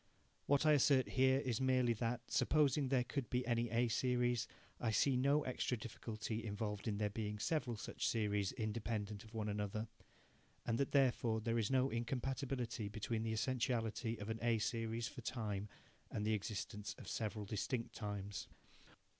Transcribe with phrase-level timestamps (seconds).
[0.47, 4.47] What I assert here is merely that, supposing that there could be any A series,
[4.79, 9.47] I see no extra difficulty involved in there being several such series independent of one
[9.47, 9.87] another,
[10.65, 15.21] and that therefore there is no incompatibility between the essentiality of an A series for
[15.21, 15.69] time
[16.09, 18.47] and the existence of several distinct times.